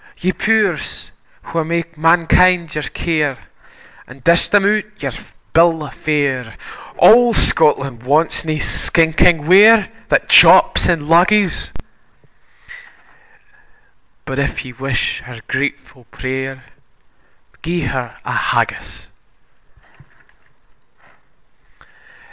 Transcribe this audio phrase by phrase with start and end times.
[0.17, 1.11] Ye pow'rs
[1.53, 3.37] wha mak mankind your care,
[4.07, 5.11] And dish them out their
[5.53, 6.57] bill o' fare,
[6.97, 11.69] Auld Scotland wants nae stinking ware That jaups in luggies;
[14.25, 16.63] But, if ye wish her gratefu' pray'r,
[17.61, 19.05] Gie her a Haggis!